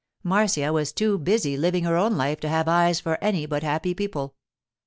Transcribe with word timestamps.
Marcia 0.23 0.73
was 0.73 0.91
too 0.91 1.19
busy 1.19 1.55
living 1.55 1.83
her 1.83 1.95
own 1.95 2.17
life 2.17 2.39
to 2.39 2.49
have 2.49 2.67
eyes 2.67 2.99
for 2.99 3.23
any 3.23 3.45
but 3.45 3.61
happy 3.61 3.93
people. 3.93 4.33